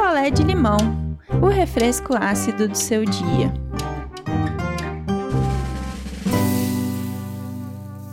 picolé 0.00 0.30
de 0.30 0.42
limão, 0.42 0.78
o 1.42 1.46
refresco 1.48 2.14
ácido 2.18 2.66
do 2.66 2.74
seu 2.74 3.04
dia. 3.04 3.52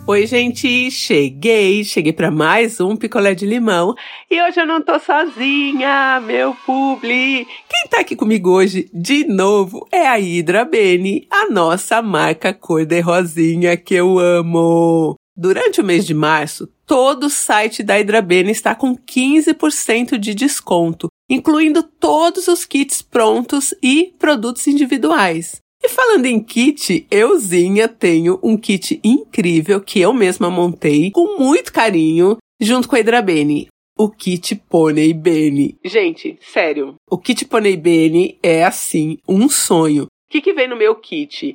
Oi, 0.06 0.26
gente, 0.26 0.90
cheguei, 0.90 1.82
cheguei 1.82 2.12
para 2.12 2.30
mais 2.30 2.78
um 2.78 2.94
picolé 2.94 3.34
de 3.34 3.46
limão 3.46 3.94
e 4.30 4.40
hoje 4.42 4.60
eu 4.60 4.66
não 4.66 4.82
tô 4.82 4.98
sozinha, 4.98 6.20
meu 6.20 6.54
publi. 6.66 7.46
Quem 7.46 7.88
tá 7.88 8.00
aqui 8.00 8.14
comigo 8.14 8.50
hoje 8.50 8.90
de 8.92 9.24
novo 9.24 9.88
é 9.90 10.06
a 10.06 10.20
Hidra 10.20 10.66
Bene, 10.66 11.26
a 11.30 11.50
nossa 11.50 12.02
marca 12.02 12.52
cor-de-rosinha 12.52 13.78
que 13.78 13.94
eu 13.94 14.18
amo. 14.18 15.16
Durante 15.34 15.80
o 15.80 15.84
mês 15.84 16.04
de 16.04 16.12
março, 16.12 16.68
todo 16.84 17.24
o 17.24 17.30
site 17.30 17.82
da 17.82 17.98
Hidrabene 17.98 18.50
está 18.50 18.74
com 18.74 18.96
15% 18.96 20.18
de 20.18 20.34
desconto, 20.34 21.08
incluindo 21.28 21.82
todos 21.82 22.48
os 22.48 22.64
kits 22.64 23.02
prontos 23.02 23.74
e 23.82 24.14
produtos 24.18 24.66
individuais. 24.66 25.60
E 25.82 25.88
falando 25.88 26.26
em 26.26 26.42
kit, 26.42 27.06
euzinha 27.10 27.86
tenho 27.86 28.38
um 28.42 28.56
kit 28.56 29.00
incrível 29.04 29.80
que 29.80 30.00
eu 30.00 30.12
mesma 30.12 30.50
montei 30.50 31.10
com 31.12 31.38
muito 31.38 31.72
carinho 31.72 32.36
junto 32.60 32.88
com 32.88 32.96
a 32.96 33.00
Hidrabene. 33.00 33.68
O 33.96 34.08
kit 34.08 34.54
Pônei 34.54 35.12
Bene. 35.12 35.76
Gente, 35.84 36.38
sério, 36.40 36.94
o 37.10 37.18
kit 37.18 37.44
Pônei 37.44 37.76
Bene 37.76 38.38
é 38.42 38.64
assim 38.64 39.18
um 39.28 39.48
sonho. 39.48 40.04
O 40.04 40.30
que, 40.30 40.40
que 40.40 40.52
vem 40.52 40.68
no 40.68 40.76
meu 40.76 40.94
kit? 40.94 41.52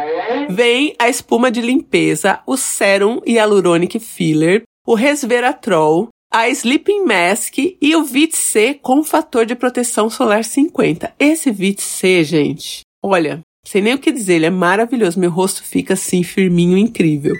Vem 0.49 0.95
a 0.97 1.07
espuma 1.07 1.51
de 1.51 1.61
limpeza, 1.61 2.41
o 2.47 2.57
Serum 2.57 3.21
Hyaluronic 3.25 3.99
Filler, 3.99 4.63
o 4.85 4.95
Resveratrol, 4.95 6.09
a 6.33 6.49
Sleeping 6.49 7.05
Mask 7.05 7.59
e 7.59 7.95
o 7.95 8.03
Vit 8.03 8.35
C 8.35 8.79
com 8.81 9.03
fator 9.03 9.45
de 9.45 9.53
proteção 9.53 10.09
solar 10.09 10.43
50. 10.43 11.13
Esse 11.19 11.51
Vit 11.51 11.79
C, 11.79 12.23
gente, 12.23 12.81
olha, 13.03 13.41
sem 13.63 13.83
nem 13.83 13.93
o 13.93 13.99
que 13.99 14.11
dizer, 14.11 14.33
ele 14.33 14.47
é 14.47 14.49
maravilhoso. 14.49 15.19
Meu 15.19 15.29
rosto 15.29 15.63
fica 15.63 15.93
assim 15.93 16.23
firminho, 16.23 16.75
incrível. 16.75 17.35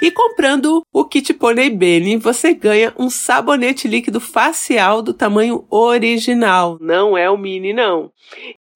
E 0.00 0.10
comprando 0.12 0.82
o 0.92 1.04
kit 1.04 1.34
Pony 1.34 1.68
Bene, 1.70 2.16
você 2.16 2.54
ganha 2.54 2.94
um 2.96 3.10
sabonete 3.10 3.88
líquido 3.88 4.20
facial 4.20 5.02
do 5.02 5.12
tamanho 5.12 5.64
original. 5.68 6.78
Não 6.80 7.18
é 7.18 7.28
o 7.28 7.36
mini, 7.36 7.72
não. 7.72 8.12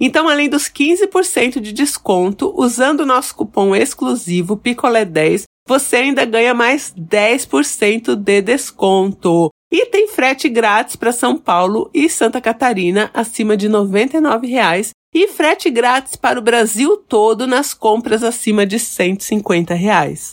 Então, 0.01 0.29
além 0.29 0.49
dos 0.49 0.65
15% 0.65 1.59
de 1.61 1.73
desconto, 1.73 2.53
usando 2.57 3.01
o 3.01 3.07
nosso 3.07 3.35
cupom 3.35 3.75
exclusivo 3.75 4.57
Picolé10, 4.57 5.45
você 5.67 5.97
ainda 5.97 6.25
ganha 6.25 6.55
mais 6.55 6.95
10% 6.95 8.15
de 8.15 8.43
desconto. 8.43 9.51
E 9.73 9.87
tem 9.87 10.07
frete 10.07 10.49
grátis 10.49 10.97
para 10.97 11.13
São 11.13 11.37
Paulo 11.37 11.91
e 11.93 12.09
Santa 12.09 12.41
Catarina 12.41 13.11
acima 13.13 13.57
de 13.57 13.67
R$ 13.67 13.73
99,00 13.73 14.91
e 15.15 15.29
frete 15.29 15.71
grátis 15.71 16.15
para 16.15 16.39
o 16.39 16.43
Brasil 16.43 16.97
todo 16.99 17.47
nas 17.47 17.73
compras 17.73 18.23
acima 18.23 18.67
de 18.67 18.79
150 18.79 19.75
reais. 19.75 20.33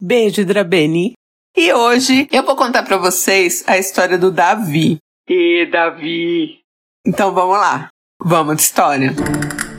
Beijo, 0.02 0.42
Hidrabene. 0.42 1.14
E 1.58 1.74
hoje 1.74 2.30
eu 2.32 2.44
vou 2.44 2.56
contar 2.56 2.84
para 2.84 2.98
vocês 2.98 3.66
a 3.68 3.78
história 3.78 4.18
do 4.18 4.32
Davi. 4.32 4.98
E 5.28 5.66
Davi. 5.66 6.60
Então 7.06 7.34
vamos 7.34 7.58
lá. 7.58 7.90
Vamos 8.24 8.56
de 8.56 8.62
história. 8.62 9.12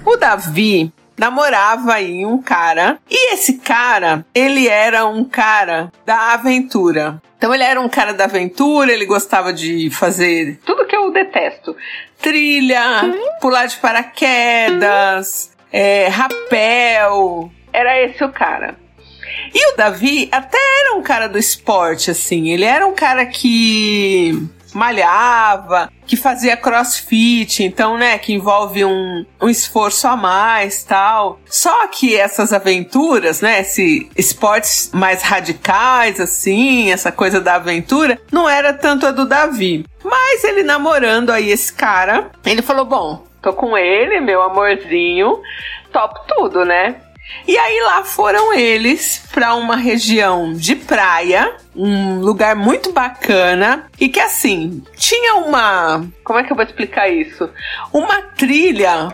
O 0.04 0.16
Davi 0.16 0.92
namorava 1.20 1.92
aí 1.92 2.24
um 2.24 2.40
cara, 2.40 2.98
e 3.08 3.34
esse 3.34 3.58
cara, 3.58 4.24
ele 4.34 4.66
era 4.66 5.04
um 5.04 5.22
cara 5.22 5.92
da 6.06 6.32
aventura. 6.32 7.20
Então 7.36 7.54
ele 7.54 7.62
era 7.62 7.78
um 7.78 7.90
cara 7.90 8.14
da 8.14 8.24
aventura, 8.24 8.90
ele 8.90 9.04
gostava 9.04 9.52
de 9.52 9.90
fazer 9.90 10.58
tudo 10.64 10.86
que 10.86 10.96
eu 10.96 11.12
detesto. 11.12 11.76
Trilha, 12.22 13.02
pular 13.38 13.66
de 13.66 13.76
paraquedas, 13.76 15.52
é, 15.70 16.08
rapel. 16.08 17.52
Era 17.70 18.02
esse 18.02 18.24
o 18.24 18.32
cara. 18.32 18.76
E 19.54 19.72
o 19.72 19.76
Davi 19.76 20.26
até 20.32 20.58
era 20.80 20.96
um 20.96 21.02
cara 21.02 21.28
do 21.28 21.38
esporte, 21.38 22.10
assim. 22.10 22.48
Ele 22.48 22.64
era 22.64 22.86
um 22.86 22.94
cara 22.94 23.26
que 23.26 24.48
malhava, 24.74 25.90
que 26.06 26.16
fazia 26.16 26.56
crossfit, 26.56 27.62
então, 27.62 27.96
né, 27.96 28.18
que 28.18 28.32
envolve 28.32 28.84
um, 28.84 29.24
um 29.40 29.48
esforço 29.48 30.06
a 30.08 30.16
mais 30.16 30.82
tal. 30.84 31.38
Só 31.46 31.86
que 31.86 32.16
essas 32.16 32.52
aventuras, 32.52 33.40
né, 33.40 33.60
esse 33.60 34.10
esportes 34.16 34.90
mais 34.92 35.22
radicais, 35.22 36.20
assim, 36.20 36.90
essa 36.90 37.12
coisa 37.12 37.40
da 37.40 37.54
aventura, 37.54 38.18
não 38.32 38.48
era 38.48 38.72
tanto 38.72 39.06
a 39.06 39.12
do 39.12 39.26
Davi. 39.26 39.84
Mas 40.04 40.44
ele 40.44 40.62
namorando 40.62 41.30
aí 41.30 41.50
esse 41.50 41.72
cara, 41.72 42.30
ele 42.44 42.62
falou: 42.62 42.84
bom, 42.84 43.24
tô 43.42 43.52
com 43.52 43.76
ele, 43.76 44.20
meu 44.20 44.42
amorzinho, 44.42 45.40
top 45.92 46.20
tudo, 46.26 46.64
né? 46.64 46.96
E 47.46 47.56
aí 47.56 47.80
lá 47.80 48.04
foram 48.04 48.52
eles 48.52 49.22
para 49.32 49.54
uma 49.54 49.76
região 49.76 50.52
de 50.54 50.76
praia, 50.76 51.56
um 51.74 52.20
lugar 52.20 52.54
muito 52.54 52.92
bacana 52.92 53.86
e 53.98 54.08
que 54.08 54.20
assim, 54.20 54.82
tinha 54.96 55.34
uma, 55.36 56.06
como 56.24 56.38
é 56.38 56.44
que 56.44 56.52
eu 56.52 56.56
vou 56.56 56.64
explicar 56.64 57.08
isso? 57.08 57.48
Uma 57.92 58.22
trilha 58.22 59.08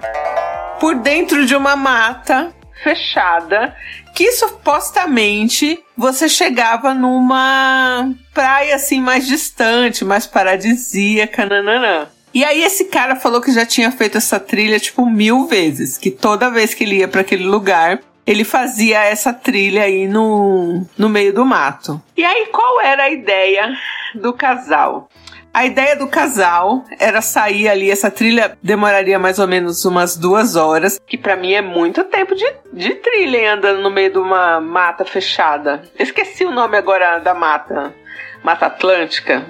por 0.81 0.97
dentro 0.97 1.47
de 1.47 1.55
uma 1.55 1.76
mata 1.76 2.53
fechada 2.82 3.75
que 4.15 4.32
supostamente 4.32 5.78
você 5.97 6.28
chegava 6.28 6.94
numa 6.94 8.10
praia 8.32 8.76
assim 8.76 9.00
mais 9.00 9.26
distante, 9.26 10.05
mais 10.05 10.26
paradisíaca, 10.26 11.44
nananã. 11.44 12.09
E 12.37 12.45
aí 12.45 12.63
esse 12.63 12.85
cara 12.85 13.17
falou 13.17 13.41
que 13.41 13.51
já 13.51 13.65
tinha 13.65 13.91
feito 13.91 14.19
essa 14.19 14.39
trilha 14.39 14.79
tipo 14.79 15.07
mil 15.07 15.47
vezes, 15.47 15.97
que 15.97 16.11
toda 16.11 16.51
vez 16.51 16.75
que 16.75 16.85
ele 16.85 16.97
ia 16.97 17.09
para 17.09 17.23
aquele 17.23 17.45
lugar, 17.45 17.99
ele 18.27 18.45
fazia 18.45 19.03
essa 19.03 19.33
trilha 19.33 19.85
aí 19.85 20.07
no, 20.07 20.87
no 20.99 21.09
meio 21.09 21.33
do 21.33 21.47
mato. 21.47 21.99
E 22.15 22.23
aí 22.23 22.49
qual 22.53 22.83
era 22.83 23.05
a 23.05 23.11
ideia 23.11 23.75
do 24.15 24.35
casal? 24.35 25.09
A 25.55 25.65
ideia 25.65 25.97
do 25.97 26.09
casal 26.09 26.85
era 27.01 27.23
sair 27.23 27.71
ali, 27.71 27.91
essa 27.91 28.11
trilha 28.11 28.59
demoraria 28.63 29.19
mais 29.19 29.39
ou 29.39 29.49
menos 29.49 29.83
umas 29.87 30.15
duas 30.15 30.57
horas, 30.57 31.01
que 31.07 31.17
para 31.17 31.37
mim 31.37 31.55
é 31.55 31.63
muito 31.63 32.05
tempo 32.05 32.35
de, 32.35 32.45
de 32.71 32.97
trilha 32.97 33.55
andando 33.55 33.81
no 33.81 33.91
meio 33.91 34.13
de 34.13 34.19
uma 34.19 34.61
mata 34.61 35.07
fechada. 35.07 35.85
Esqueci 35.99 36.45
o 36.45 36.51
nome 36.51 36.77
agora 36.77 37.19
da 37.19 37.33
mata. 37.33 37.95
Mata 38.45 38.67
Atlântica 38.67 39.47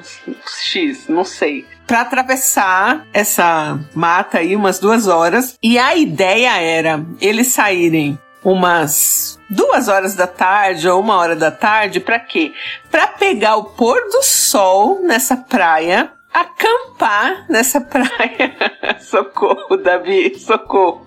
X, 0.47 1.09
não 1.09 1.25
sei 1.25 1.67
para 1.87 2.01
atravessar 2.01 3.07
essa 3.13 3.79
mata 3.95 4.39
aí 4.39 4.57
umas 4.57 4.79
duas 4.79 5.07
horas. 5.07 5.57
E 5.63 5.79
a 5.79 5.95
ideia 5.95 6.61
era 6.61 7.05
eles 7.21 7.49
saírem 7.49 8.19
umas 8.43 9.39
duas 9.51 9.89
horas 9.89 10.15
da 10.15 10.27
tarde 10.27 10.89
ou 10.89 11.01
uma 11.01 11.17
hora 11.17 11.35
da 11.35 11.51
tarde 11.51 11.99
para 11.99 12.19
quê? 12.19 12.53
Para 12.91 13.07
pegar 13.07 13.57
o 13.57 13.65
pôr 13.65 14.01
do 14.11 14.23
sol 14.23 15.01
nessa 15.03 15.37
praia 15.37 16.13
acampar 16.37 17.47
nessa 17.49 17.81
praia. 17.81 18.55
socorro, 19.01 19.77
Davi, 19.79 20.39
socorro. 20.39 21.07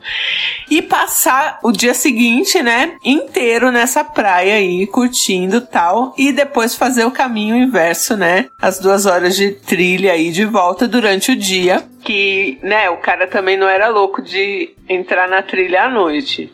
E 0.70 0.82
passar 0.82 1.60
o 1.64 1.72
dia 1.72 1.94
seguinte, 1.94 2.64
né, 2.64 2.98
inteiro 3.04 3.72
nessa 3.72 4.04
praia 4.04 4.56
aí, 4.56 4.88
curtindo 4.88 5.62
tal. 5.62 6.16
E 6.18 6.32
depois 6.32 6.76
fazer 6.76 7.06
o 7.06 7.12
caminho 7.12 7.56
inverso, 7.56 8.18
né? 8.18 8.48
As 8.60 8.80
duas 8.80 9.06
horas 9.06 9.36
de 9.36 9.52
trilha 9.52 10.14
aí 10.14 10.32
de 10.32 10.46
volta 10.46 10.88
durante 10.88 11.32
o 11.32 11.36
dia. 11.36 11.84
Que, 12.04 12.58
né, 12.64 12.90
o 12.90 12.98
cara 12.98 13.28
também 13.28 13.56
não 13.56 13.68
era 13.68 13.88
louco 13.88 14.24
de 14.24 14.74
entrar 14.88 15.30
na 15.30 15.44
trilha 15.44 15.84
à 15.84 15.90
noite. 15.90 16.52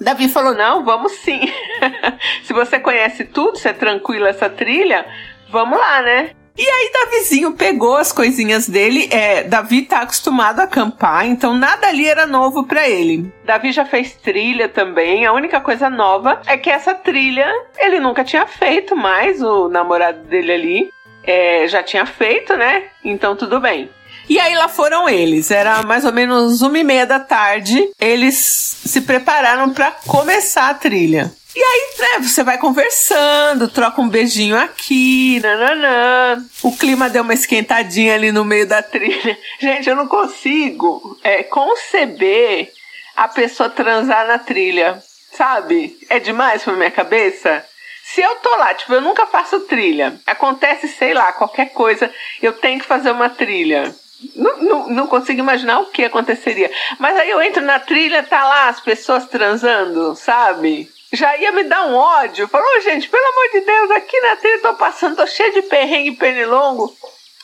Davi 0.00 0.28
falou: 0.28 0.54
não, 0.54 0.82
vamos 0.82 1.12
sim. 1.12 1.40
Se 2.42 2.54
você 2.54 2.78
conhece 2.78 3.24
tudo, 3.24 3.58
se 3.58 3.68
é 3.68 3.72
tranquila 3.72 4.28
essa 4.28 4.48
trilha, 4.48 5.04
vamos 5.50 5.78
lá, 5.78 6.02
né? 6.02 6.30
E 6.58 6.62
aí 6.68 6.90
Davizinho 6.90 7.52
pegou 7.52 7.96
as 7.96 8.12
coisinhas 8.12 8.66
dele. 8.66 9.08
É, 9.10 9.42
Davi 9.42 9.82
tá 9.82 10.00
acostumado 10.00 10.60
a 10.60 10.64
acampar, 10.64 11.26
então 11.26 11.52
nada 11.52 11.86
ali 11.86 12.06
era 12.06 12.26
novo 12.26 12.64
para 12.64 12.88
ele. 12.88 13.30
Davi 13.44 13.72
já 13.72 13.84
fez 13.84 14.12
trilha 14.14 14.68
também. 14.68 15.26
A 15.26 15.32
única 15.32 15.60
coisa 15.60 15.90
nova 15.90 16.40
é 16.46 16.56
que 16.56 16.70
essa 16.70 16.94
trilha 16.94 17.46
ele 17.78 18.00
nunca 18.00 18.24
tinha 18.24 18.46
feito 18.46 18.96
mais. 18.96 19.42
O 19.42 19.68
namorado 19.68 20.22
dele 20.24 20.52
ali 20.52 20.90
é, 21.22 21.68
já 21.68 21.82
tinha 21.82 22.06
feito, 22.06 22.56
né? 22.56 22.84
Então 23.04 23.36
tudo 23.36 23.60
bem. 23.60 23.90
E 24.28 24.40
aí 24.40 24.54
lá 24.54 24.66
foram 24.66 25.08
eles. 25.08 25.50
Era 25.50 25.82
mais 25.82 26.04
ou 26.04 26.12
menos 26.12 26.62
uma 26.62 26.78
e 26.78 26.84
meia 26.84 27.06
da 27.06 27.20
tarde. 27.20 27.90
Eles 28.00 28.34
se 28.36 29.02
prepararam 29.02 29.72
para 29.72 29.92
começar 30.06 30.70
a 30.70 30.74
trilha. 30.74 31.32
E 31.56 31.62
aí, 31.62 31.88
né, 31.98 32.28
você 32.28 32.44
vai 32.44 32.58
conversando, 32.58 33.66
troca 33.66 34.02
um 34.02 34.10
beijinho 34.10 34.58
aqui, 34.58 35.40
nananã. 35.40 36.44
O 36.62 36.76
clima 36.76 37.08
deu 37.08 37.22
uma 37.22 37.32
esquentadinha 37.32 38.14
ali 38.14 38.30
no 38.30 38.44
meio 38.44 38.68
da 38.68 38.82
trilha. 38.82 39.38
Gente, 39.58 39.88
eu 39.88 39.96
não 39.96 40.06
consigo 40.06 41.18
é, 41.24 41.42
conceber 41.44 42.70
a 43.16 43.26
pessoa 43.26 43.70
transar 43.70 44.26
na 44.26 44.38
trilha, 44.38 45.02
sabe? 45.32 45.96
É 46.10 46.18
demais 46.18 46.62
pra 46.62 46.74
minha 46.74 46.90
cabeça. 46.90 47.64
Se 48.04 48.20
eu 48.20 48.36
tô 48.36 48.54
lá, 48.56 48.74
tipo, 48.74 48.92
eu 48.92 49.00
nunca 49.00 49.24
faço 49.24 49.60
trilha. 49.60 50.20
Acontece, 50.26 50.86
sei 50.88 51.14
lá, 51.14 51.32
qualquer 51.32 51.72
coisa, 51.72 52.12
eu 52.42 52.52
tenho 52.52 52.80
que 52.80 52.86
fazer 52.86 53.10
uma 53.10 53.30
trilha. 53.30 53.96
Não, 54.34 54.58
não, 54.58 54.88
não, 54.90 55.06
consigo 55.06 55.40
imaginar 55.40 55.78
o 55.78 55.86
que 55.86 56.04
aconteceria. 56.04 56.70
Mas 56.98 57.16
aí 57.16 57.30
eu 57.30 57.40
entro 57.40 57.64
na 57.64 57.78
trilha, 57.78 58.22
tá 58.22 58.44
lá 58.44 58.68
as 58.68 58.80
pessoas 58.80 59.26
transando, 59.26 60.14
sabe? 60.14 60.94
Já 61.12 61.36
ia 61.36 61.52
me 61.52 61.64
dar 61.64 61.86
um 61.86 61.94
ódio. 61.94 62.48
Falou, 62.48 62.66
oh, 62.76 62.80
gente, 62.80 63.08
pelo 63.08 63.22
amor 63.24 63.52
de 63.52 63.60
Deus, 63.60 63.90
aqui 63.92 64.20
na 64.20 64.36
trilha 64.36 64.60
tô 64.60 64.74
passando, 64.74 65.16
tô 65.16 65.26
cheio 65.26 65.52
de 65.52 65.62
perrengue 65.62 66.10
e 66.10 66.16
pernilongo. 66.16 66.94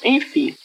Enfim. 0.04 0.56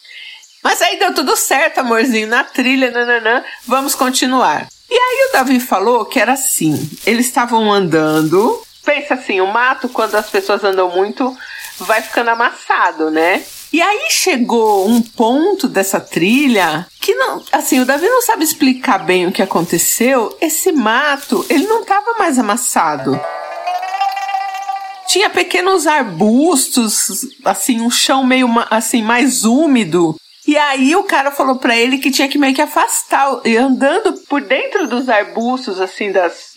Mas 0.64 0.82
aí 0.82 0.98
deu 0.98 1.14
tudo 1.14 1.36
certo, 1.36 1.80
amorzinho, 1.80 2.28
na 2.28 2.44
trilha, 2.44 2.92
nananã. 2.92 3.44
Vamos 3.66 3.96
continuar. 3.96 4.68
E 4.90 4.94
aí 4.94 5.30
o 5.30 5.34
Davi 5.34 5.60
falou 5.60 6.06
que 6.06 6.20
era 6.20 6.34
assim: 6.34 6.90
eles 7.06 7.28
estavam 7.28 7.72
andando. 7.72 8.62
Pensa 8.84 9.16
assim, 9.16 9.42
o 9.42 9.48
mato, 9.48 9.90
quando 9.90 10.16
as 10.16 10.30
pessoas 10.30 10.64
andam 10.64 10.90
muito, 10.90 11.38
vai 11.80 12.02
ficando 12.02 12.30
amassado, 12.30 13.12
né? 13.12 13.44
E 13.72 13.82
aí 13.82 14.08
chegou 14.10 14.88
um 14.88 15.02
ponto 15.02 15.68
dessa 15.68 16.00
trilha 16.00 16.88
que 17.08 17.16
não, 17.16 17.42
assim, 17.54 17.80
o 17.80 17.86
Davi 17.86 18.06
não 18.10 18.22
sabe 18.22 18.44
explicar 18.44 18.98
bem 18.98 19.26
o 19.26 19.32
que 19.32 19.42
aconteceu. 19.42 20.38
Esse 20.42 20.74
mato, 20.74 21.46
ele 21.50 21.66
não 21.66 21.80
estava 21.80 22.16
mais 22.20 22.38
amassado. 22.38 23.18
Tinha 25.08 25.30
pequenos 25.30 25.88
arbustos, 25.88 27.26
assim, 27.46 27.80
um 27.80 27.90
chão 27.90 28.26
meio 28.26 28.50
assim 28.70 29.02
mais 29.02 29.46
úmido. 29.46 30.18
E 30.46 30.58
aí 30.58 30.98
o 30.98 31.04
cara 31.04 31.32
falou 31.32 31.56
para 31.56 31.78
ele 31.78 31.98
que 31.98 32.12
tinha 32.12 32.28
que 32.28 32.38
meio 32.38 32.54
que 32.54 32.62
afastar, 32.62 33.40
e 33.46 33.56
andando 33.56 34.12
por 34.28 34.42
dentro 34.42 34.86
dos 34.86 35.08
arbustos, 35.08 35.80
assim, 35.80 36.12
das 36.12 36.57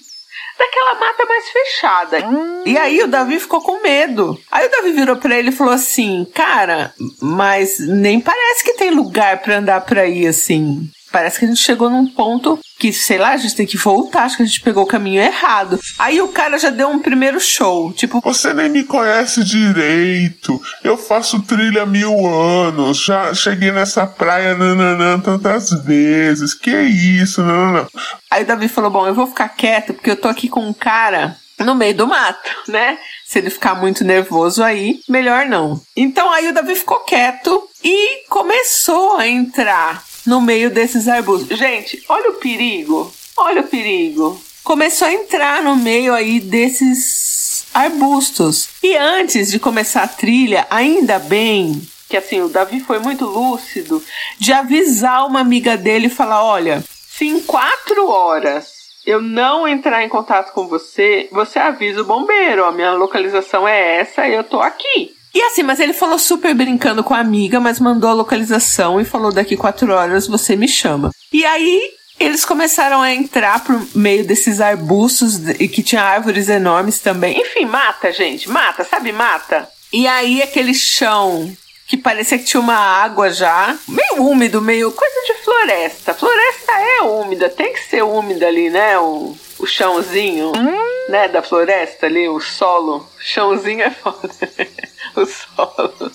daquela 0.60 0.94
mata 0.94 1.24
mais 1.26 1.48
fechada. 1.48 2.18
E 2.66 2.76
aí 2.78 3.02
o 3.02 3.08
Davi 3.08 3.40
ficou 3.40 3.60
com 3.62 3.82
medo. 3.82 4.38
Aí 4.50 4.66
o 4.66 4.70
Davi 4.70 4.92
virou 4.92 5.16
para 5.16 5.36
ele 5.36 5.48
e 5.48 5.52
falou 5.52 5.72
assim: 5.72 6.26
"Cara, 6.34 6.92
mas 7.20 7.78
nem 7.80 8.20
parece 8.20 8.62
que 8.62 8.74
tem 8.74 8.90
lugar 8.90 9.38
para 9.38 9.58
andar 9.58 9.80
por 9.80 9.98
aí 9.98 10.26
assim. 10.26 10.88
Parece 11.12 11.38
que 11.38 11.44
a 11.44 11.48
gente 11.48 11.60
chegou 11.60 11.90
num 11.90 12.06
ponto 12.06 12.58
que, 12.78 12.92
sei 12.92 13.18
lá, 13.18 13.30
a 13.30 13.36
gente 13.36 13.56
tem 13.56 13.66
que 13.66 13.76
voltar, 13.76 14.22
acho 14.22 14.36
que 14.36 14.42
a 14.42 14.46
gente 14.46 14.60
pegou 14.60 14.84
o 14.84 14.86
caminho 14.86 15.20
errado. 15.20 15.78
Aí 15.98 16.20
o 16.20 16.28
cara 16.28 16.58
já 16.58 16.70
deu 16.70 16.88
um 16.88 16.98
primeiro 16.98 17.40
show, 17.40 17.92
tipo, 17.92 18.20
você 18.20 18.54
nem 18.54 18.70
me 18.70 18.84
conhece 18.84 19.44
direito. 19.44 20.60
Eu 20.82 20.96
faço 20.96 21.42
trilha 21.42 21.82
há 21.82 21.86
mil 21.86 22.26
anos, 22.26 23.04
já 23.04 23.34
cheguei 23.34 23.70
nessa 23.72 24.06
praia 24.06 24.54
nananã 24.54 25.20
tantas 25.20 25.70
vezes. 25.84 26.54
Que 26.54 26.70
isso, 26.70 27.42
nananã. 27.42 27.86
Aí 28.30 28.44
o 28.44 28.46
Davi 28.46 28.68
falou: 28.68 28.90
Bom, 28.90 29.06
eu 29.06 29.14
vou 29.14 29.26
ficar 29.26 29.48
quieto 29.50 29.92
porque 29.92 30.10
eu 30.10 30.16
tô 30.16 30.28
aqui 30.28 30.48
com 30.48 30.66
um 30.66 30.72
cara 30.72 31.36
no 31.58 31.74
meio 31.74 31.94
do 31.94 32.06
mato, 32.06 32.50
né? 32.68 32.98
Se 33.26 33.38
ele 33.38 33.50
ficar 33.50 33.74
muito 33.74 34.04
nervoso 34.04 34.62
aí, 34.62 35.00
melhor 35.08 35.46
não. 35.46 35.80
Então 35.96 36.32
aí 36.32 36.48
o 36.48 36.54
Davi 36.54 36.74
ficou 36.74 37.00
quieto 37.00 37.68
e 37.84 38.24
começou 38.28 39.16
a 39.16 39.28
entrar 39.28 40.02
no 40.26 40.40
meio 40.40 40.70
desses 40.70 41.08
arbustos. 41.08 41.58
Gente, 41.58 42.02
olha 42.08 42.30
o 42.30 42.34
perigo. 42.34 43.12
Olha 43.36 43.62
o 43.62 43.66
perigo. 43.66 44.40
Começou 44.62 45.08
a 45.08 45.12
entrar 45.12 45.62
no 45.62 45.74
meio 45.76 46.14
aí 46.14 46.38
desses 46.38 47.64
arbustos. 47.72 48.68
E 48.82 48.96
antes 48.96 49.50
de 49.50 49.58
começar 49.58 50.02
a 50.02 50.08
trilha, 50.08 50.66
ainda 50.70 51.18
bem 51.18 51.80
que 52.10 52.16
assim, 52.16 52.40
o 52.40 52.48
Davi 52.48 52.80
foi 52.80 52.98
muito 52.98 53.24
lúcido 53.24 54.02
de 54.36 54.52
avisar 54.52 55.26
uma 55.26 55.38
amiga 55.38 55.76
dele 55.76 56.08
e 56.08 56.10
falar: 56.10 56.44
olha, 56.44 56.82
se 57.08 57.28
em 57.28 57.40
quatro 57.40 58.08
horas 58.08 58.80
eu 59.06 59.22
não 59.22 59.66
entrar 59.66 60.04
em 60.04 60.08
contato 60.08 60.52
com 60.52 60.66
você, 60.66 61.28
você 61.30 61.60
avisa 61.60 62.02
o 62.02 62.04
bombeiro, 62.04 62.64
a 62.64 62.72
minha 62.72 62.92
localização 62.92 63.66
é 63.66 64.00
essa, 64.00 64.28
eu 64.28 64.42
tô 64.42 64.60
aqui. 64.60 65.14
E 65.34 65.40
assim, 65.42 65.62
mas 65.62 65.78
ele 65.78 65.92
falou 65.92 66.18
super 66.18 66.54
brincando 66.54 67.04
com 67.04 67.14
a 67.14 67.18
amiga, 67.20 67.60
mas 67.60 67.78
mandou 67.78 68.10
a 68.10 68.14
localização 68.14 69.00
e 69.00 69.04
falou: 69.04 69.32
daqui 69.32 69.56
quatro 69.56 69.92
horas 69.92 70.26
você 70.26 70.56
me 70.56 70.66
chama. 70.66 71.10
E 71.32 71.44
aí 71.44 71.90
eles 72.18 72.44
começaram 72.44 73.00
a 73.00 73.12
entrar 73.12 73.64
por 73.64 73.80
meio 73.94 74.26
desses 74.26 74.60
arbustos 74.60 75.48
e 75.58 75.66
que 75.66 75.82
tinha 75.82 76.02
árvores 76.02 76.48
enormes 76.48 76.98
também. 76.98 77.40
Enfim, 77.40 77.64
mata, 77.64 78.12
gente, 78.12 78.48
mata, 78.48 78.84
sabe, 78.84 79.10
mata. 79.12 79.68
E 79.92 80.06
aí 80.06 80.42
aquele 80.42 80.74
chão 80.74 81.50
que 81.90 81.96
parecia 81.96 82.38
que 82.38 82.44
tinha 82.44 82.60
uma 82.60 82.76
água 82.76 83.32
já, 83.32 83.76
meio 83.88 84.22
úmido, 84.22 84.60
meio 84.60 84.92
coisa 84.92 85.26
de 85.26 85.42
floresta. 85.42 86.14
Floresta 86.14 86.72
é 86.72 87.02
úmida, 87.02 87.48
tem 87.48 87.72
que 87.72 87.80
ser 87.80 88.04
úmida 88.04 88.46
ali, 88.46 88.70
né? 88.70 88.96
O, 88.98 89.34
o 89.58 89.66
chãozinho, 89.66 90.52
hum. 90.56 91.10
né, 91.10 91.26
da 91.26 91.42
floresta 91.42 92.06
ali, 92.06 92.28
o 92.28 92.38
solo. 92.38 93.08
Chãozinho 93.20 93.82
é 93.82 93.90
foda. 93.90 94.30
o 95.16 95.26
solo. 95.26 96.12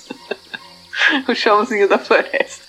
o 1.27 1.35
chãozinho 1.35 1.87
da 1.87 1.97
floresta. 1.97 2.65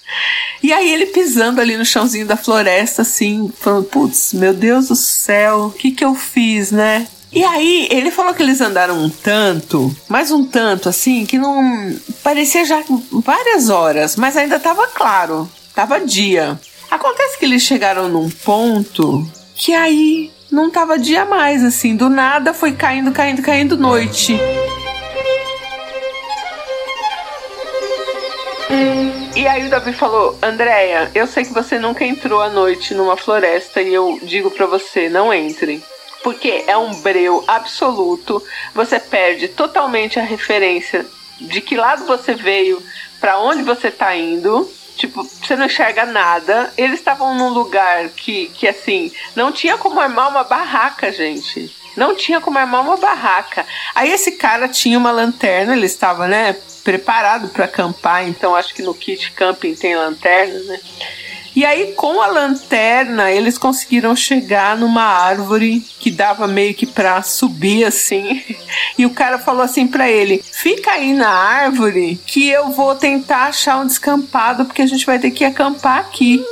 E 0.62 0.72
aí 0.72 0.92
ele 0.92 1.06
pisando 1.06 1.60
ali 1.60 1.76
no 1.76 1.84
chãozinho 1.84 2.26
da 2.26 2.36
floresta, 2.36 3.02
assim, 3.02 3.52
falando, 3.58 3.84
putz, 3.84 4.32
meu 4.32 4.52
Deus 4.54 4.88
do 4.88 4.96
céu, 4.96 5.66
o 5.66 5.72
que 5.72 5.90
que 5.90 6.04
eu 6.04 6.14
fiz, 6.14 6.70
né? 6.70 7.06
E 7.32 7.44
aí, 7.44 7.88
ele 7.90 8.10
falou 8.10 8.32
que 8.32 8.42
eles 8.42 8.60
andaram 8.60 8.98
um 8.98 9.10
tanto, 9.10 9.94
mais 10.08 10.30
um 10.30 10.44
tanto, 10.44 10.88
assim, 10.88 11.26
que 11.26 11.38
não. 11.38 11.94
parecia 12.22 12.64
já 12.64 12.82
várias 13.10 13.68
horas, 13.68 14.16
mas 14.16 14.36
ainda 14.36 14.58
tava 14.58 14.86
claro, 14.86 15.50
tava 15.74 16.00
dia. 16.00 16.58
Acontece 16.90 17.38
que 17.38 17.44
eles 17.44 17.62
chegaram 17.62 18.08
num 18.08 18.30
ponto 18.30 19.28
que 19.54 19.74
aí 19.74 20.30
não 20.56 20.70
tava 20.70 20.98
dia 20.98 21.26
mais, 21.26 21.62
assim, 21.62 21.94
do 21.94 22.08
nada 22.08 22.54
foi 22.54 22.72
caindo, 22.72 23.12
caindo, 23.12 23.42
caindo 23.42 23.76
noite. 23.76 24.40
E 29.36 29.46
aí 29.46 29.66
o 29.66 29.70
Davi 29.70 29.92
falou: 29.92 30.36
Andréia, 30.42 31.10
eu 31.14 31.26
sei 31.26 31.44
que 31.44 31.52
você 31.52 31.78
nunca 31.78 32.06
entrou 32.06 32.40
à 32.40 32.48
noite 32.48 32.94
numa 32.94 33.18
floresta 33.18 33.82
e 33.82 33.92
eu 33.92 34.18
digo 34.22 34.50
para 34.50 34.64
você: 34.64 35.10
não 35.10 35.32
entre 35.32 35.82
porque 36.22 36.64
é 36.66 36.76
um 36.76 36.92
breu 37.02 37.44
absoluto. 37.46 38.42
Você 38.74 38.98
perde 38.98 39.46
totalmente 39.46 40.18
a 40.18 40.24
referência 40.24 41.06
de 41.40 41.60
que 41.60 41.76
lado 41.76 42.04
você 42.04 42.34
veio, 42.34 42.82
para 43.20 43.38
onde 43.38 43.62
você 43.62 43.92
tá 43.92 44.16
indo. 44.16 44.68
Tipo, 44.96 45.22
você 45.22 45.54
não 45.56 45.66
enxerga 45.66 46.06
nada. 46.06 46.72
Eles 46.76 46.98
estavam 46.98 47.34
num 47.34 47.50
lugar 47.50 48.08
que, 48.10 48.48
que, 48.54 48.66
assim, 48.66 49.12
não 49.34 49.52
tinha 49.52 49.76
como 49.76 50.00
armar 50.00 50.28
uma 50.28 50.44
barraca, 50.44 51.12
gente. 51.12 51.74
Não 51.96 52.14
tinha 52.14 52.40
como 52.40 52.58
armar 52.58 52.82
uma 52.82 52.96
barraca. 52.96 53.64
Aí 53.94 54.10
esse 54.10 54.32
cara 54.32 54.68
tinha 54.68 54.98
uma 54.98 55.10
lanterna, 55.10 55.74
ele 55.74 55.86
estava, 55.86 56.26
né, 56.26 56.56
preparado 56.84 57.48
para 57.48 57.64
acampar. 57.64 58.28
Então 58.28 58.54
acho 58.54 58.74
que 58.74 58.82
no 58.82 58.94
kit 58.94 59.32
camping 59.32 59.74
tem 59.74 59.96
lanterna, 59.96 60.58
né? 60.60 60.80
E 61.56 61.64
aí, 61.64 61.94
com 61.94 62.20
a 62.20 62.26
lanterna, 62.26 63.32
eles 63.32 63.56
conseguiram 63.56 64.14
chegar 64.14 64.76
numa 64.76 65.02
árvore 65.02 65.82
que 65.98 66.10
dava 66.10 66.46
meio 66.46 66.74
que 66.74 66.84
pra 66.84 67.22
subir 67.22 67.84
assim. 67.84 68.42
E 68.98 69.06
o 69.06 69.10
cara 69.10 69.38
falou 69.38 69.62
assim 69.62 69.86
para 69.86 70.10
ele: 70.10 70.42
fica 70.42 70.90
aí 70.90 71.12
na 71.12 71.28
árvore 71.28 72.20
que 72.26 72.48
eu 72.48 72.70
vou 72.70 72.94
tentar 72.94 73.44
achar 73.44 73.78
um 73.78 73.86
descampado, 73.86 74.64
porque 74.66 74.82
a 74.82 74.86
gente 74.86 75.06
vai 75.06 75.18
ter 75.18 75.30
que 75.30 75.44
acampar 75.44 75.98
aqui. 75.98 76.44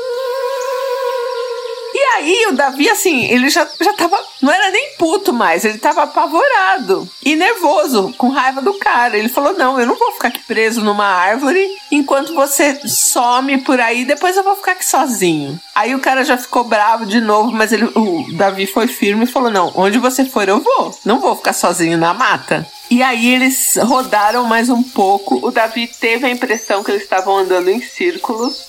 Aí 2.14 2.47
o 2.49 2.52
Davi, 2.52 2.88
assim, 2.88 3.25
ele 3.25 3.50
já, 3.50 3.66
já 3.80 3.92
tava. 3.94 4.18
Não 4.40 4.52
era 4.52 4.71
nem 4.71 4.90
puto 4.97 5.33
mais, 5.33 5.64
ele 5.64 5.78
tava 5.78 6.02
apavorado 6.04 7.09
e 7.25 7.35
nervoso, 7.35 8.14
com 8.16 8.28
raiva 8.28 8.62
do 8.62 8.75
cara. 8.75 9.16
Ele 9.16 9.28
falou: 9.28 9.54
Não, 9.54 9.80
eu 9.80 9.87
não 9.87 9.97
vou 9.97 10.12
ficar 10.12 10.28
aqui 10.28 10.40
preso 10.40 10.80
numa 10.80 11.06
árvore 11.06 11.66
enquanto 11.90 12.35
você 12.35 12.80
some 12.87 13.59
por 13.59 13.80
aí, 13.80 14.04
depois 14.04 14.37
eu 14.37 14.44
vou 14.44 14.54
ficar 14.56 14.73
aqui 14.73 14.87
sozinho. 14.87 15.59
Aí 15.75 15.94
o 15.94 16.00
cara 16.00 16.25
já 16.25 16.38
ficou 16.38 16.62
bravo 16.62 17.04
de 17.04 17.21
novo, 17.21 17.50
mas 17.50 17.73
ele, 17.73 17.87
o 17.94 18.26
Davi 18.35 18.66
foi 18.66 18.87
firme 18.87 19.25
e 19.25 19.28
falou: 19.28 19.50
Não, 19.50 19.73
onde 19.75 19.99
você 19.99 20.25
for 20.25 20.49
eu 20.49 20.61
vou. 20.61 20.97
Não 21.04 21.18
vou 21.18 21.35
ficar 21.35 21.52
sozinho 21.52 21.99
na 21.99 22.14
mata. 22.14 22.66
E 22.90 23.02
aí 23.02 23.35
eles 23.35 23.76
rodaram 23.76 24.44
mais 24.44 24.68
um 24.68 24.83
pouco. 24.83 25.44
O 25.44 25.50
Davi 25.50 25.88
teve 25.88 26.26
a 26.26 26.30
impressão 26.30 26.85
que 26.85 26.90
eles 26.90 27.02
estavam 27.02 27.37
andando 27.37 27.71
em 27.71 27.80
círculos. 27.80 28.66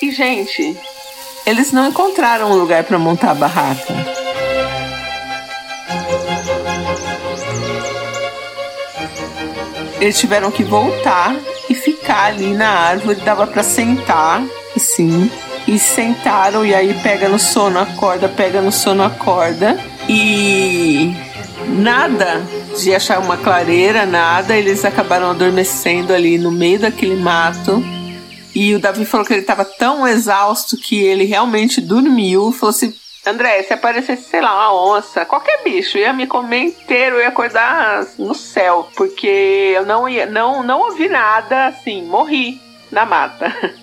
E, 0.00 0.10
gente, 0.10 0.76
eles 1.44 1.72
não 1.72 1.88
encontraram 1.88 2.50
um 2.50 2.54
lugar 2.54 2.84
para 2.84 2.98
montar 2.98 3.32
a 3.32 3.34
barraca. 3.34 3.94
Eles 10.00 10.18
tiveram 10.18 10.50
que 10.50 10.64
voltar 10.64 11.36
e 11.70 11.74
ficar 11.74 12.26
ali 12.26 12.52
na 12.54 12.68
árvore. 12.68 13.20
Dava 13.20 13.46
para 13.46 13.62
sentar, 13.62 14.42
sim. 14.76 15.30
E 15.66 15.78
sentaram, 15.78 16.66
e 16.66 16.74
aí 16.74 16.92
pega 17.02 17.28
no 17.28 17.38
sono, 17.38 17.78
acorda, 17.78 18.28
pega 18.28 18.60
no 18.60 18.72
sono, 18.72 19.04
acorda. 19.04 19.78
E 20.08 21.14
nada 21.68 22.42
de 22.76 22.92
achar 22.92 23.20
uma 23.20 23.36
clareira, 23.36 24.04
nada. 24.04 24.56
Eles 24.56 24.84
acabaram 24.84 25.30
adormecendo 25.30 26.12
ali 26.12 26.36
no 26.36 26.50
meio 26.50 26.80
daquele 26.80 27.16
mato. 27.16 27.82
E 28.54 28.74
o 28.74 28.78
Davi 28.78 29.04
falou 29.04 29.26
que 29.26 29.32
ele 29.32 29.40
estava 29.40 29.64
tão 29.64 30.06
exausto 30.06 30.76
que 30.76 30.98
ele 30.98 31.24
realmente 31.24 31.80
dormiu. 31.80 32.52
Falou 32.52 32.70
assim: 32.70 32.94
André, 33.24 33.62
se 33.62 33.72
aparecesse, 33.72 34.28
sei 34.28 34.40
lá, 34.40 34.52
uma 34.52 34.96
onça, 34.96 35.24
qualquer 35.24 35.62
bicho, 35.62 35.96
ia 35.96 36.12
me 36.12 36.26
comer 36.26 36.64
inteiro, 36.64 37.20
ia 37.20 37.28
acordar 37.28 38.04
no 38.18 38.34
céu, 38.34 38.88
porque 38.96 39.72
eu 39.76 39.86
não 39.86 40.08
ia, 40.08 40.26
não, 40.26 40.62
não 40.62 40.80
ouvi 40.80 41.08
nada, 41.08 41.66
assim, 41.66 42.02
morri 42.02 42.60
na 42.90 43.06
mata. 43.06 43.52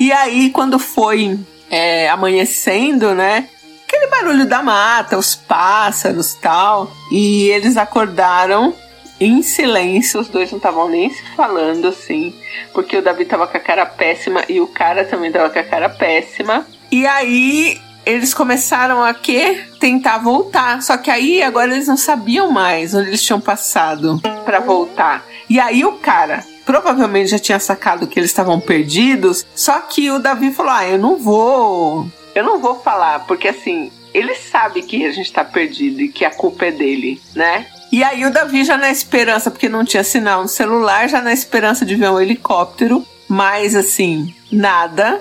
E 0.00 0.10
aí, 0.10 0.48
quando 0.48 0.78
foi 0.78 1.38
é, 1.70 2.08
amanhecendo, 2.08 3.14
né? 3.14 3.46
Aquele 3.86 4.06
barulho 4.06 4.46
da 4.46 4.62
mata, 4.62 5.18
os 5.18 5.34
pássaros 5.34 6.32
tal. 6.34 6.90
E 7.12 7.48
eles 7.48 7.76
acordaram 7.76 8.74
em 9.20 9.42
silêncio, 9.42 10.18
os 10.18 10.28
dois 10.28 10.50
não 10.50 10.56
estavam 10.56 10.88
nem 10.88 11.10
se 11.10 11.22
falando 11.36 11.88
assim, 11.88 12.34
porque 12.72 12.96
o 12.96 13.02
Davi 13.02 13.26
tava 13.26 13.46
com 13.46 13.56
a 13.56 13.60
cara 13.60 13.84
péssima 13.84 14.42
e 14.48 14.60
o 14.60 14.66
cara 14.66 15.04
também 15.04 15.30
tava 15.30 15.50
com 15.50 15.58
a 15.58 15.62
cara 15.62 15.90
péssima. 15.90 16.66
E 16.90 17.06
aí 17.06 17.78
eles 18.06 18.32
começaram 18.32 19.02
a 19.02 19.12
que 19.12 19.62
tentar 19.78 20.18
voltar, 20.18 20.82
só 20.82 20.96
que 20.96 21.10
aí 21.10 21.42
agora 21.42 21.72
eles 21.72 21.86
não 21.86 21.96
sabiam 21.96 22.50
mais 22.50 22.94
onde 22.94 23.08
eles 23.08 23.22
tinham 23.22 23.40
passado 23.40 24.18
para 24.44 24.60
voltar. 24.60 25.24
E 25.48 25.60
aí 25.60 25.84
o 25.84 25.92
cara 25.92 26.42
provavelmente 26.64 27.30
já 27.30 27.38
tinha 27.38 27.58
sacado 27.58 28.06
que 28.06 28.18
eles 28.18 28.30
estavam 28.30 28.58
perdidos, 28.58 29.44
só 29.54 29.80
que 29.80 30.10
o 30.10 30.18
Davi 30.18 30.50
falou: 30.50 30.72
"Ah, 30.72 30.86
eu 30.86 30.98
não 30.98 31.16
vou, 31.16 32.06
eu 32.34 32.44
não 32.44 32.58
vou 32.58 32.80
falar, 32.80 33.26
porque 33.26 33.48
assim, 33.48 33.92
ele 34.12 34.34
sabe 34.34 34.82
que 34.82 35.04
a 35.04 35.12
gente 35.12 35.32
tá 35.32 35.44
perdido 35.44 36.00
e 36.00 36.08
que 36.08 36.24
a 36.24 36.30
culpa 36.30 36.66
é 36.66 36.72
dele, 36.72 37.20
né? 37.34 37.66
E 37.92 38.04
aí 38.04 38.24
o 38.24 38.32
Davi 38.32 38.64
já 38.64 38.76
na 38.76 38.90
esperança, 38.90 39.50
porque 39.50 39.68
não 39.68 39.84
tinha 39.84 40.04
sinal 40.04 40.42
no 40.42 40.48
celular, 40.48 41.08
já 41.08 41.20
na 41.20 41.32
esperança 41.32 41.84
de 41.84 41.96
ver 41.96 42.08
um 42.10 42.20
helicóptero, 42.20 43.04
mas 43.28 43.74
assim, 43.74 44.32
nada. 44.50 45.18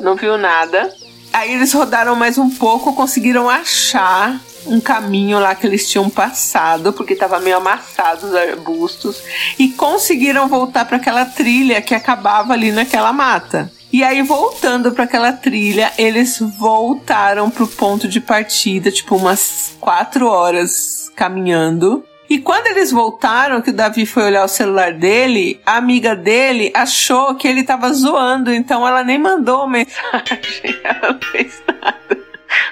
Não 0.00 0.16
viu 0.16 0.36
nada. 0.36 0.92
Aí 1.32 1.52
eles 1.52 1.72
rodaram 1.72 2.16
mais 2.16 2.36
um 2.36 2.50
pouco, 2.50 2.94
conseguiram 2.94 3.48
achar 3.48 4.40
um 4.66 4.80
caminho 4.80 5.38
lá 5.38 5.54
que 5.54 5.66
eles 5.66 5.88
tinham 5.88 6.10
passado, 6.10 6.92
porque 6.92 7.12
estava 7.12 7.38
meio 7.38 7.56
amassado 7.56 8.26
os 8.26 8.34
arbustos, 8.34 9.22
e 9.58 9.68
conseguiram 9.68 10.48
voltar 10.48 10.84
para 10.84 10.96
aquela 10.96 11.24
trilha 11.24 11.80
que 11.80 11.94
acabava 11.94 12.52
ali 12.52 12.72
naquela 12.72 13.12
mata. 13.12 13.70
E 13.90 14.04
aí, 14.04 14.22
voltando 14.22 14.92
para 14.92 15.04
aquela 15.04 15.32
trilha, 15.32 15.90
eles 15.96 16.38
voltaram 16.38 17.50
pro 17.50 17.66
ponto 17.66 18.06
de 18.06 18.20
partida, 18.20 18.90
tipo 18.90 19.16
umas 19.16 19.76
quatro 19.80 20.28
horas 20.28 21.10
caminhando. 21.16 22.04
E 22.28 22.38
quando 22.38 22.66
eles 22.66 22.92
voltaram, 22.92 23.62
que 23.62 23.70
o 23.70 23.72
Davi 23.72 24.04
foi 24.04 24.24
olhar 24.24 24.44
o 24.44 24.48
celular 24.48 24.92
dele, 24.92 25.58
a 25.64 25.76
amiga 25.76 26.14
dele 26.14 26.70
achou 26.74 27.34
que 27.34 27.48
ele 27.48 27.62
tava 27.62 27.90
zoando, 27.94 28.52
então 28.52 28.86
ela 28.86 29.02
nem 29.02 29.18
mandou 29.18 29.64
mensagem, 29.68 30.78
ela 30.84 31.12
não 31.12 31.20
fez 31.20 31.62
nada. 31.66 32.18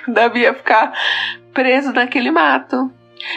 O 0.07 0.13
Davi 0.13 0.41
ia 0.41 0.53
ficar 0.53 0.93
preso 1.55 1.93
naquele 1.93 2.31
mato. 2.31 2.93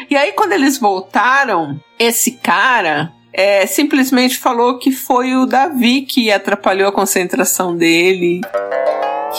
E 0.10 0.18
aí, 0.18 0.34
quando 0.34 0.52
eles 0.52 0.78
voltaram, 0.78 1.80
esse 1.98 2.32
cara 2.32 3.14
é, 3.40 3.66
simplesmente 3.66 4.38
falou 4.38 4.78
que 4.78 4.92
foi 4.92 5.34
o 5.34 5.46
Davi 5.46 6.02
que 6.02 6.30
atrapalhou 6.30 6.90
a 6.90 6.92
concentração 6.92 7.74
dele, 7.74 8.42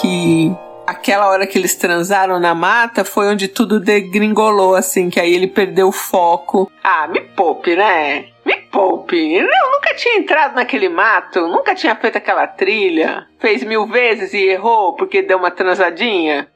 que 0.00 0.50
aquela 0.86 1.28
hora 1.28 1.46
que 1.46 1.58
eles 1.58 1.74
transaram 1.74 2.40
na 2.40 2.54
mata 2.54 3.04
foi 3.04 3.26
onde 3.26 3.46
tudo 3.46 3.78
degringolou, 3.78 4.74
assim, 4.74 5.10
que 5.10 5.20
aí 5.20 5.34
ele 5.34 5.46
perdeu 5.46 5.88
o 5.88 5.92
foco. 5.92 6.72
Ah, 6.82 7.06
me 7.08 7.20
poupe, 7.20 7.76
né? 7.76 8.24
Me 8.42 8.56
poupe. 8.72 9.34
Eu 9.34 9.46
nunca 9.70 9.94
tinha 9.94 10.16
entrado 10.16 10.54
naquele 10.54 10.88
mato, 10.88 11.46
nunca 11.46 11.74
tinha 11.74 11.94
feito 11.94 12.16
aquela 12.16 12.46
trilha. 12.46 13.26
Fez 13.38 13.62
mil 13.62 13.86
vezes 13.86 14.32
e 14.32 14.48
errou 14.48 14.94
porque 14.94 15.20
deu 15.20 15.36
uma 15.36 15.50
transadinha. 15.50 16.48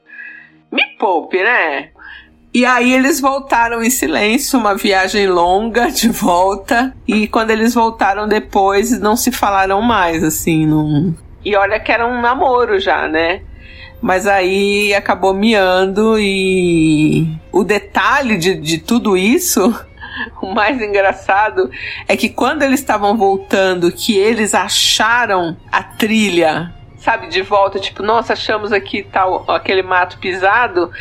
Me 0.71 0.83
poupe, 0.97 1.43
né? 1.43 1.91
E 2.55 2.65
aí 2.65 2.93
eles 2.93 3.19
voltaram 3.19 3.83
em 3.83 3.89
silêncio, 3.89 4.57
uma 4.57 4.75
viagem 4.75 5.27
longa 5.27 5.91
de 5.91 6.07
volta. 6.07 6.95
E 7.05 7.27
quando 7.27 7.49
eles 7.49 7.73
voltaram 7.73 8.29
depois, 8.29 8.97
não 8.97 9.17
se 9.17 9.29
falaram 9.29 9.81
mais, 9.81 10.23
assim, 10.23 10.65
não. 10.65 11.13
E 11.43 11.53
olha 11.53 11.77
que 11.81 11.91
era 11.91 12.07
um 12.07 12.21
namoro 12.21 12.79
já, 12.79 13.09
né? 13.09 13.41
Mas 14.01 14.25
aí 14.25 14.93
acabou 14.93 15.33
miando 15.33 16.17
e 16.17 17.27
o 17.51 17.61
detalhe 17.61 18.37
de, 18.37 18.55
de 18.55 18.77
tudo 18.77 19.17
isso 19.17 19.77
o 20.41 20.53
mais 20.53 20.81
engraçado 20.81 21.69
é 22.07 22.15
que 22.15 22.29
quando 22.29 22.63
eles 22.63 22.79
estavam 22.79 23.17
voltando, 23.17 23.91
que 23.91 24.15
eles 24.17 24.55
acharam 24.55 25.57
a 25.69 25.83
trilha 25.83 26.73
sabe, 27.05 27.27
de 27.27 27.43
volta, 27.43 27.79
tipo, 27.79 28.01
nossa, 28.01 28.33
achamos 28.33 28.71
aqui 28.71 29.03
tal 29.03 29.45
aquele 29.47 29.83
mato 29.83 30.17
pisado. 30.17 30.91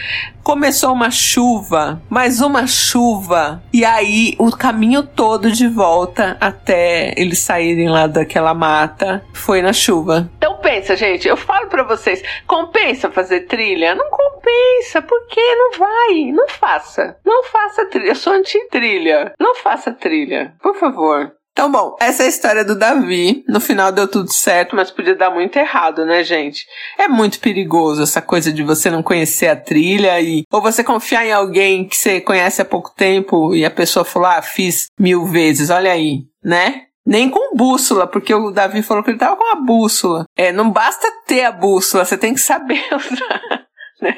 Começou 0.42 0.92
uma 0.92 1.10
chuva, 1.10 2.02
mais 2.10 2.42
uma 2.42 2.66
chuva, 2.66 3.62
e 3.72 3.82
aí 3.82 4.34
o 4.38 4.54
caminho 4.54 5.02
todo 5.02 5.50
de 5.50 5.66
volta 5.66 6.36
até 6.38 7.14
eles 7.16 7.38
saírem 7.38 7.88
lá 7.88 8.06
daquela 8.06 8.52
mata 8.52 9.24
foi 9.32 9.62
na 9.62 9.72
chuva. 9.72 10.30
Então 10.36 10.58
pensa, 10.58 10.94
gente, 10.94 11.26
eu 11.26 11.38
falo 11.38 11.68
para 11.68 11.82
vocês, 11.82 12.22
compensa 12.46 13.10
fazer 13.10 13.46
trilha? 13.46 13.94
Não 13.94 14.10
compensa, 14.10 15.00
porque 15.00 15.40
não 15.40 15.78
vai, 15.78 16.32
não 16.32 16.48
faça. 16.48 17.16
Não 17.24 17.44
faça 17.44 17.86
trilha, 17.86 18.10
eu 18.10 18.14
sou 18.14 18.34
anti-trilha. 18.34 19.32
Não 19.40 19.54
faça 19.54 19.90
trilha, 19.92 20.54
por 20.62 20.74
favor. 20.76 21.32
Então, 21.54 21.70
bom, 21.70 21.94
essa 22.00 22.24
é 22.24 22.26
a 22.26 22.28
história 22.28 22.64
do 22.64 22.76
Davi. 22.76 23.44
No 23.46 23.60
final 23.60 23.92
deu 23.92 24.08
tudo 24.08 24.28
certo, 24.32 24.74
mas 24.74 24.90
podia 24.90 25.14
dar 25.14 25.30
muito 25.30 25.56
errado, 25.56 26.04
né, 26.04 26.24
gente? 26.24 26.66
É 26.98 27.06
muito 27.06 27.38
perigoso 27.38 28.02
essa 28.02 28.20
coisa 28.20 28.52
de 28.52 28.64
você 28.64 28.90
não 28.90 29.04
conhecer 29.04 29.46
a 29.46 29.54
trilha 29.54 30.20
e 30.20 30.42
ou 30.52 30.60
você 30.60 30.82
confiar 30.82 31.24
em 31.24 31.32
alguém 31.32 31.86
que 31.86 31.96
você 31.96 32.20
conhece 32.20 32.60
há 32.60 32.64
pouco 32.64 32.92
tempo 32.96 33.54
e 33.54 33.64
a 33.64 33.70
pessoa 33.70 34.04
falou: 34.04 34.28
"Ah, 34.28 34.42
fiz 34.42 34.88
mil 34.98 35.26
vezes". 35.26 35.70
Olha 35.70 35.92
aí, 35.92 36.24
né? 36.42 36.86
Nem 37.06 37.30
com 37.30 37.54
bússola, 37.54 38.08
porque 38.08 38.34
o 38.34 38.50
Davi 38.50 38.82
falou 38.82 39.04
que 39.04 39.10
ele 39.10 39.18
tava 39.18 39.36
com 39.36 39.52
a 39.52 39.54
bússola. 39.54 40.24
É, 40.36 40.50
não 40.50 40.72
basta 40.72 41.06
ter 41.24 41.44
a 41.44 41.52
bússola, 41.52 42.04
você 42.04 42.18
tem 42.18 42.34
que 42.34 42.40
saber 42.40 42.82
né? 44.02 44.16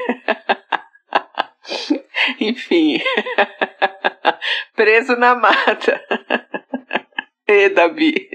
Enfim. 2.40 2.98
Preso 4.74 5.16
na 5.16 5.34
mata. 5.34 6.00
Davi. 7.74 8.28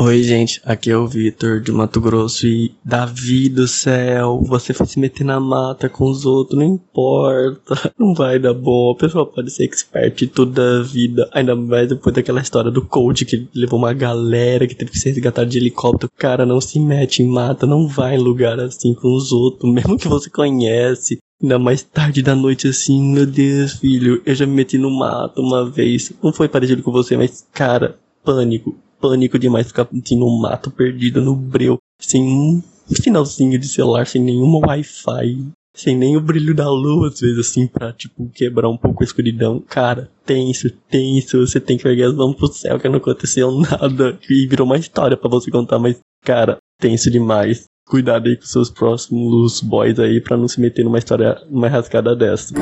Oi, 0.00 0.22
gente, 0.22 0.60
aqui 0.64 0.92
é 0.92 0.96
o 0.96 1.08
Vitor 1.08 1.60
de 1.60 1.72
Mato 1.72 2.00
Grosso 2.00 2.46
e 2.46 2.72
Davi 2.84 3.48
do 3.48 3.66
céu, 3.66 4.40
você 4.40 4.72
foi 4.72 4.86
se 4.86 4.98
meter 4.98 5.24
na 5.24 5.40
mata 5.40 5.88
com 5.88 6.08
os 6.08 6.24
outros, 6.24 6.56
não 6.56 6.64
importa, 6.64 7.92
não 7.98 8.14
vai 8.14 8.38
dar 8.38 8.54
bom, 8.54 8.92
a 8.92 8.96
pessoa 8.96 9.26
pode 9.26 9.50
ser 9.50 9.64
expert 9.64 10.28
toda 10.28 10.78
a 10.78 10.82
vida, 10.84 11.28
ainda 11.32 11.56
mais 11.56 11.88
depois 11.88 12.14
daquela 12.14 12.40
história 12.40 12.70
do 12.70 12.86
coach 12.86 13.24
que 13.24 13.48
levou 13.52 13.76
uma 13.76 13.92
galera 13.92 14.68
que 14.68 14.74
teve 14.74 14.92
que 14.92 15.00
ser 15.00 15.10
resgatado 15.10 15.50
de 15.50 15.58
helicóptero, 15.58 16.12
cara, 16.16 16.46
não 16.46 16.60
se 16.60 16.78
mete 16.78 17.24
em 17.24 17.28
mata, 17.28 17.66
não 17.66 17.88
vai 17.88 18.14
em 18.14 18.22
lugar 18.22 18.60
assim 18.60 18.94
com 18.94 19.12
os 19.14 19.32
outros, 19.32 19.66
mesmo 19.74 19.98
que 19.98 20.06
você 20.06 20.30
conhece, 20.30 21.18
Ainda 21.40 21.56
mais 21.56 21.84
tarde 21.84 22.20
da 22.20 22.34
noite 22.34 22.66
assim, 22.66 23.00
meu 23.00 23.24
Deus, 23.24 23.74
filho, 23.74 24.20
eu 24.26 24.34
já 24.34 24.44
me 24.44 24.54
meti 24.54 24.76
no 24.76 24.90
mato 24.90 25.40
uma 25.40 25.70
vez. 25.70 26.12
Não 26.20 26.32
foi 26.32 26.48
parecido 26.48 26.82
com 26.82 26.90
você, 26.90 27.16
mas, 27.16 27.46
cara, 27.52 27.96
pânico. 28.24 28.76
Pânico 29.00 29.38
demais 29.38 29.68
ficar 29.68 29.86
assim, 29.92 30.18
no 30.18 30.28
mato 30.40 30.68
perdido 30.68 31.20
no 31.20 31.36
breu, 31.36 31.78
sem 32.00 32.22
um 32.24 32.60
sinalzinho 32.88 33.56
de 33.56 33.68
celular, 33.68 34.04
sem 34.04 34.20
nenhuma 34.20 34.66
Wi-Fi, 34.66 35.46
sem 35.76 35.96
nem 35.96 36.16
o 36.16 36.20
brilho 36.20 36.52
da 36.56 36.68
lua, 36.68 37.06
às 37.06 37.20
vezes, 37.20 37.38
assim, 37.38 37.68
pra, 37.68 37.92
tipo, 37.92 38.28
quebrar 38.30 38.68
um 38.68 38.76
pouco 38.76 39.04
a 39.04 39.06
escuridão. 39.06 39.60
Cara, 39.60 40.10
tenso, 40.26 40.68
tenso, 40.90 41.46
você 41.46 41.60
tem 41.60 41.76
que 41.76 41.84
pegar 41.84 42.08
as 42.08 42.14
mãos 42.14 42.34
pro 42.34 42.48
céu 42.48 42.80
que 42.80 42.88
não 42.88 42.96
aconteceu 42.96 43.52
nada. 43.62 44.18
E 44.28 44.44
virou 44.48 44.66
uma 44.66 44.76
história 44.76 45.16
para 45.16 45.30
você 45.30 45.52
contar, 45.52 45.78
mas, 45.78 46.00
cara, 46.24 46.58
tenso 46.80 47.08
demais 47.12 47.64
cuidado 47.88 48.28
aí 48.28 48.36
com 48.36 48.44
seus 48.44 48.70
próximos 48.70 49.60
boys 49.60 49.98
aí 49.98 50.20
pra 50.20 50.36
não 50.36 50.46
se 50.46 50.60
meter 50.60 50.84
numa 50.84 50.98
história, 50.98 51.40
numa 51.48 51.68
rascada 51.68 52.14
dessa. 52.14 52.54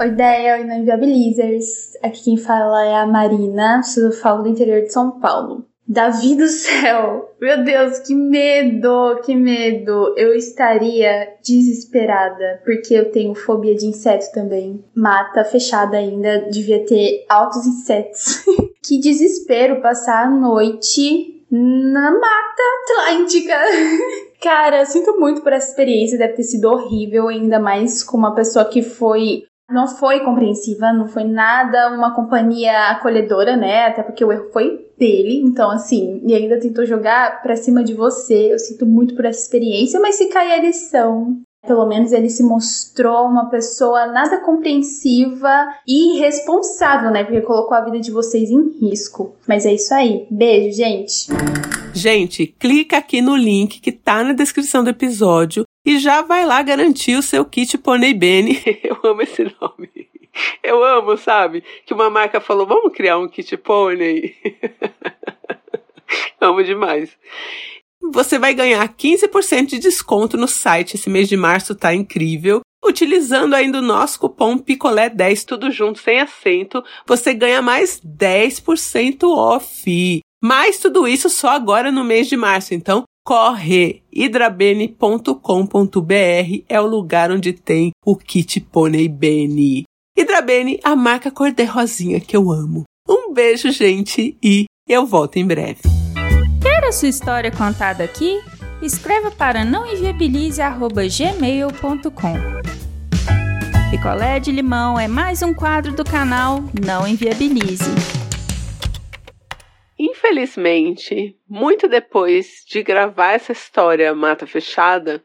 Oi, 0.00 0.08
ideia, 0.08 0.54
oi, 0.54 0.62
Inviabilizers. 0.62 1.92
Aqui 2.02 2.24
quem 2.24 2.36
fala 2.36 2.84
é 2.84 2.96
a 2.96 3.06
Marina, 3.06 3.82
eu 3.96 4.12
falo 4.12 4.42
do 4.42 4.48
interior 4.48 4.82
de 4.82 4.92
São 4.92 5.20
Paulo. 5.20 5.66
Davi 5.86 6.34
do 6.34 6.48
céu! 6.48 7.36
Meu 7.38 7.62
Deus, 7.62 7.98
que 7.98 8.14
medo, 8.14 9.20
que 9.22 9.36
medo! 9.36 10.14
Eu 10.16 10.34
estaria 10.34 11.28
desesperada, 11.46 12.62
porque 12.64 12.94
eu 12.94 13.12
tenho 13.12 13.34
fobia 13.34 13.74
de 13.74 13.84
inseto 13.84 14.32
também. 14.32 14.82
Mata 14.96 15.44
fechada 15.44 15.98
ainda, 15.98 16.48
devia 16.50 16.86
ter 16.86 17.26
altos 17.28 17.66
insetos. 17.66 18.42
que 18.82 18.98
desespero 18.98 19.82
passar 19.82 20.26
a 20.26 20.30
noite 20.30 21.44
na 21.50 22.10
Mata 22.10 22.62
Atlântica. 22.82 23.60
Cara, 24.44 24.80
eu 24.80 24.86
sinto 24.86 25.18
muito 25.18 25.40
por 25.40 25.54
essa 25.54 25.70
experiência, 25.70 26.18
deve 26.18 26.34
ter 26.34 26.42
sido 26.42 26.66
horrível, 26.66 27.28
ainda 27.28 27.58
mais 27.58 28.04
com 28.04 28.18
uma 28.18 28.34
pessoa 28.34 28.66
que 28.66 28.82
foi 28.82 29.44
não 29.70 29.88
foi 29.88 30.20
compreensiva, 30.20 30.92
não 30.92 31.08
foi 31.08 31.24
nada 31.24 31.88
uma 31.88 32.14
companhia 32.14 32.90
acolhedora, 32.90 33.56
né? 33.56 33.86
Até 33.86 34.02
porque 34.02 34.22
o 34.22 34.30
erro 34.30 34.50
foi 34.52 34.86
dele, 34.98 35.40
então 35.42 35.70
assim, 35.70 36.20
e 36.26 36.34
ainda 36.34 36.60
tentou 36.60 36.84
jogar 36.84 37.42
pra 37.42 37.56
cima 37.56 37.82
de 37.82 37.94
você. 37.94 38.52
Eu 38.52 38.58
sinto 38.58 38.84
muito 38.84 39.16
por 39.16 39.24
essa 39.24 39.40
experiência, 39.40 39.98
mas 39.98 40.16
se 40.16 40.28
cair 40.28 40.52
a 40.52 40.60
lição, 40.60 41.38
pelo 41.66 41.86
menos 41.86 42.12
ele 42.12 42.28
se 42.28 42.42
mostrou 42.42 43.24
uma 43.24 43.48
pessoa 43.48 44.08
nada 44.08 44.36
compreensiva 44.42 45.68
e 45.88 46.18
irresponsável, 46.18 47.10
né? 47.10 47.24
Porque 47.24 47.40
colocou 47.40 47.74
a 47.74 47.84
vida 47.86 47.98
de 47.98 48.10
vocês 48.10 48.50
em 48.50 48.68
risco. 48.78 49.36
Mas 49.48 49.64
é 49.64 49.72
isso 49.72 49.94
aí. 49.94 50.26
Beijo, 50.30 50.76
gente. 50.76 51.28
Gente, 51.94 52.48
clica 52.58 52.98
aqui 52.98 53.22
no 53.22 53.36
link 53.36 53.80
que 53.80 53.92
tá 53.92 54.24
na 54.24 54.32
descrição 54.32 54.82
do 54.82 54.90
episódio 54.90 55.64
e 55.86 55.96
já 56.00 56.22
vai 56.22 56.44
lá 56.44 56.60
garantir 56.60 57.14
o 57.16 57.22
seu 57.22 57.44
kit 57.44 57.78
Pony 57.78 58.12
Bene. 58.12 58.60
Eu 58.82 58.98
amo 59.04 59.22
esse 59.22 59.44
nome. 59.44 60.10
Eu 60.60 60.82
amo, 60.82 61.16
sabe? 61.16 61.62
Que 61.86 61.94
uma 61.94 62.10
marca 62.10 62.40
falou: 62.40 62.66
vamos 62.66 62.92
criar 62.92 63.18
um 63.18 63.28
kit 63.28 63.56
pônei. 63.56 64.34
amo 66.40 66.64
demais. 66.64 67.16
Você 68.12 68.40
vai 68.40 68.54
ganhar 68.54 68.86
15% 68.88 69.66
de 69.66 69.78
desconto 69.78 70.36
no 70.36 70.48
site. 70.48 70.96
Esse 70.96 71.08
mês 71.08 71.28
de 71.28 71.36
março 71.36 71.76
tá 71.76 71.94
incrível. 71.94 72.60
Utilizando 72.84 73.54
ainda 73.54 73.78
o 73.78 73.82
nosso 73.82 74.18
cupom 74.18 74.58
Picolé10, 74.58 75.44
tudo 75.46 75.70
junto, 75.70 76.00
sem 76.00 76.20
acento, 76.20 76.84
você 77.06 77.32
ganha 77.32 77.62
mais 77.62 77.98
10% 78.00 79.22
off. 79.22 80.20
Mas 80.44 80.76
tudo 80.76 81.08
isso 81.08 81.30
só 81.30 81.48
agora 81.48 81.90
no 81.90 82.04
mês 82.04 82.28
de 82.28 82.36
março. 82.36 82.74
Então, 82.74 83.04
corre! 83.24 84.02
hidrabene.com.br 84.12 85.32
é 86.68 86.78
o 86.78 86.86
lugar 86.86 87.30
onde 87.30 87.54
tem 87.54 87.92
o 88.04 88.14
kit 88.14 88.60
Pônei 88.60 89.08
Bene. 89.08 89.84
Hidrabene, 90.14 90.78
a 90.84 90.94
marca 90.94 91.30
cor-de-rosinha 91.30 92.20
que 92.20 92.36
eu 92.36 92.52
amo. 92.52 92.84
Um 93.08 93.32
beijo, 93.32 93.72
gente, 93.72 94.36
e 94.42 94.66
eu 94.86 95.06
volto 95.06 95.38
em 95.38 95.46
breve. 95.46 95.80
Quer 96.60 96.84
a 96.84 96.92
sua 96.92 97.08
história 97.08 97.50
contada 97.50 98.04
aqui? 98.04 98.38
Escreva 98.82 99.30
para 99.30 99.64
nãoenviabilize.gmail.com 99.64 102.34
Picolé 103.90 104.40
de 104.40 104.52
limão 104.52 105.00
é 105.00 105.08
mais 105.08 105.40
um 105.40 105.54
quadro 105.54 105.94
do 105.94 106.04
canal 106.04 106.62
Não 106.84 107.08
Enviabilize. 107.08 108.13
Infelizmente, 110.24 111.38
muito 111.46 111.86
depois 111.86 112.64
de 112.66 112.82
gravar 112.82 113.32
essa 113.32 113.52
história 113.52 114.14
Mata 114.14 114.46
Fechada, 114.46 115.22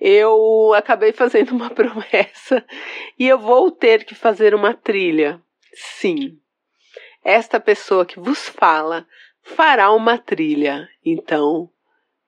eu 0.00 0.72
acabei 0.74 1.12
fazendo 1.12 1.50
uma 1.50 1.68
promessa 1.70 2.64
e 3.18 3.28
eu 3.28 3.38
vou 3.38 3.70
ter 3.70 4.04
que 4.04 4.14
fazer 4.14 4.54
uma 4.54 4.72
trilha. 4.72 5.38
Sim, 5.74 6.38
esta 7.22 7.60
pessoa 7.60 8.06
que 8.06 8.18
vos 8.18 8.48
fala 8.48 9.06
fará 9.42 9.92
uma 9.92 10.16
trilha. 10.16 10.88
Então, 11.04 11.68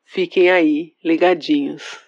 fiquem 0.05 0.51
aí 0.51 0.93
ligadinhos. 1.03 2.01